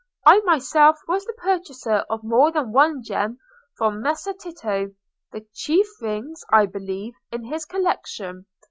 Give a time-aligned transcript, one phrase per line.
[0.25, 3.37] I myself was the purchaser of more than one gem
[3.77, 8.47] from Messer Tito—the chief rings, I believe, in his collection.